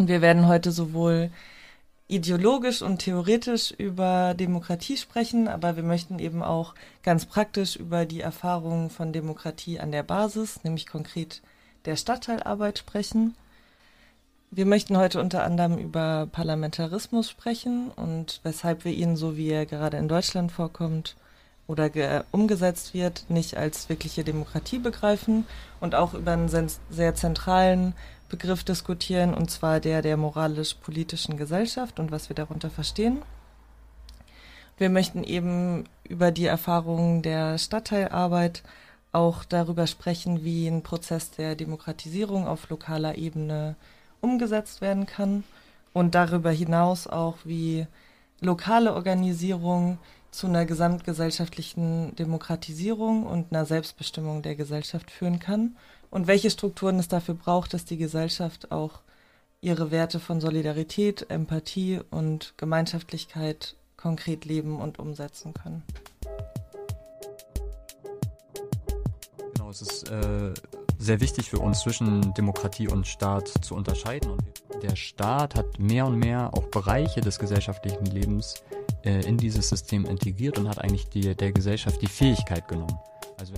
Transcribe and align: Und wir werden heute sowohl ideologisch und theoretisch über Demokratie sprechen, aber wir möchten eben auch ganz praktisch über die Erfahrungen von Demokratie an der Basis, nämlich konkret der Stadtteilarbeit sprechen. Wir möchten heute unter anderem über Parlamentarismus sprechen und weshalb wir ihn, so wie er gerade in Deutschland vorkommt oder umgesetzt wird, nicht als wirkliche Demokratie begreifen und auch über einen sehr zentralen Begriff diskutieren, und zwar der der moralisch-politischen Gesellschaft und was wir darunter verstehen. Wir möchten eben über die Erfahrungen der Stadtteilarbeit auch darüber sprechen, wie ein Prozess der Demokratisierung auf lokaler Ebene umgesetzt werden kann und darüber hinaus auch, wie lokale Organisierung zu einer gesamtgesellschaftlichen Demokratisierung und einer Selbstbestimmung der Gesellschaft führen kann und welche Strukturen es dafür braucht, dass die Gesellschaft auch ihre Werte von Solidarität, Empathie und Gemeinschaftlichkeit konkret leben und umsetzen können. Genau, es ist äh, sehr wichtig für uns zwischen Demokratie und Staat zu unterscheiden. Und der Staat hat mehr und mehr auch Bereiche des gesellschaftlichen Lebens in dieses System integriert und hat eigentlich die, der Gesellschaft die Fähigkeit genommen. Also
Und 0.00 0.08
wir 0.08 0.22
werden 0.22 0.48
heute 0.48 0.72
sowohl 0.72 1.28
ideologisch 2.08 2.80
und 2.80 3.00
theoretisch 3.00 3.70
über 3.70 4.32
Demokratie 4.32 4.96
sprechen, 4.96 5.46
aber 5.46 5.76
wir 5.76 5.82
möchten 5.82 6.18
eben 6.18 6.42
auch 6.42 6.74
ganz 7.02 7.26
praktisch 7.26 7.76
über 7.76 8.06
die 8.06 8.22
Erfahrungen 8.22 8.88
von 8.88 9.12
Demokratie 9.12 9.78
an 9.78 9.92
der 9.92 10.02
Basis, 10.02 10.64
nämlich 10.64 10.86
konkret 10.86 11.42
der 11.84 11.96
Stadtteilarbeit 11.96 12.78
sprechen. 12.78 13.34
Wir 14.50 14.64
möchten 14.64 14.96
heute 14.96 15.20
unter 15.20 15.44
anderem 15.44 15.76
über 15.76 16.26
Parlamentarismus 16.32 17.28
sprechen 17.28 17.90
und 17.94 18.40
weshalb 18.42 18.86
wir 18.86 18.92
ihn, 18.92 19.16
so 19.16 19.36
wie 19.36 19.50
er 19.50 19.66
gerade 19.66 19.98
in 19.98 20.08
Deutschland 20.08 20.50
vorkommt 20.50 21.14
oder 21.66 22.24
umgesetzt 22.30 22.94
wird, 22.94 23.26
nicht 23.28 23.58
als 23.58 23.90
wirkliche 23.90 24.24
Demokratie 24.24 24.78
begreifen 24.78 25.46
und 25.78 25.94
auch 25.94 26.14
über 26.14 26.32
einen 26.32 26.48
sehr 26.48 27.14
zentralen 27.14 27.92
Begriff 28.30 28.64
diskutieren, 28.64 29.34
und 29.34 29.50
zwar 29.50 29.80
der 29.80 30.00
der 30.00 30.16
moralisch-politischen 30.16 31.36
Gesellschaft 31.36 32.00
und 32.00 32.10
was 32.10 32.30
wir 32.30 32.34
darunter 32.36 32.70
verstehen. 32.70 33.20
Wir 34.78 34.88
möchten 34.88 35.22
eben 35.24 35.84
über 36.08 36.30
die 36.30 36.46
Erfahrungen 36.46 37.20
der 37.20 37.58
Stadtteilarbeit 37.58 38.62
auch 39.12 39.44
darüber 39.44 39.86
sprechen, 39.86 40.42
wie 40.44 40.66
ein 40.68 40.82
Prozess 40.82 41.30
der 41.32 41.54
Demokratisierung 41.56 42.46
auf 42.46 42.70
lokaler 42.70 43.16
Ebene 43.16 43.76
umgesetzt 44.22 44.80
werden 44.80 45.04
kann 45.04 45.44
und 45.92 46.14
darüber 46.14 46.50
hinaus 46.50 47.06
auch, 47.06 47.38
wie 47.44 47.86
lokale 48.40 48.94
Organisierung 48.94 49.98
zu 50.30 50.46
einer 50.46 50.64
gesamtgesellschaftlichen 50.66 52.14
Demokratisierung 52.16 53.26
und 53.26 53.52
einer 53.52 53.66
Selbstbestimmung 53.66 54.42
der 54.42 54.54
Gesellschaft 54.54 55.10
führen 55.10 55.38
kann 55.38 55.76
und 56.10 56.26
welche 56.26 56.50
Strukturen 56.50 56.98
es 56.98 57.08
dafür 57.08 57.34
braucht, 57.34 57.74
dass 57.74 57.84
die 57.84 57.96
Gesellschaft 57.96 58.72
auch 58.72 59.00
ihre 59.60 59.90
Werte 59.90 60.20
von 60.20 60.40
Solidarität, 60.40 61.26
Empathie 61.30 62.00
und 62.10 62.54
Gemeinschaftlichkeit 62.56 63.76
konkret 63.96 64.44
leben 64.44 64.80
und 64.80 64.98
umsetzen 64.98 65.52
können. 65.52 65.82
Genau, 69.54 69.70
es 69.70 69.82
ist 69.82 70.10
äh, 70.10 70.54
sehr 70.98 71.20
wichtig 71.20 71.50
für 71.50 71.58
uns 71.58 71.80
zwischen 71.80 72.32
Demokratie 72.34 72.88
und 72.88 73.06
Staat 73.06 73.48
zu 73.62 73.74
unterscheiden. 73.74 74.32
Und 74.32 74.82
der 74.82 74.96
Staat 74.96 75.54
hat 75.54 75.78
mehr 75.78 76.06
und 76.06 76.18
mehr 76.18 76.50
auch 76.54 76.64
Bereiche 76.64 77.20
des 77.20 77.38
gesellschaftlichen 77.38 78.06
Lebens 78.06 78.62
in 79.02 79.36
dieses 79.36 79.68
System 79.68 80.04
integriert 80.04 80.58
und 80.58 80.68
hat 80.68 80.78
eigentlich 80.78 81.08
die, 81.08 81.34
der 81.34 81.52
Gesellschaft 81.52 82.00
die 82.02 82.06
Fähigkeit 82.06 82.68
genommen. 82.68 82.98
Also 83.38 83.54